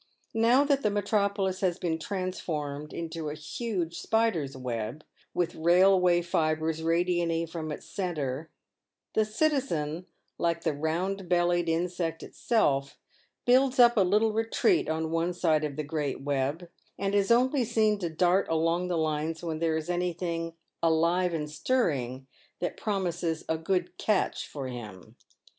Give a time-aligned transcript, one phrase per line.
[0.33, 5.03] Now that the metropolis has been transformed into a huge spider's web,
[5.35, 8.49] with rail way fibres radiating from its centre,
[9.13, 10.07] the citizen,
[10.39, 12.97] like the round bellied insect itself,
[13.45, 17.63] builds up a little retreat on one side of the great web, and is only
[17.63, 22.25] seen to dart along the lines when there is anything" alive and stirring"
[22.59, 25.15] that promises a "good catch" for him.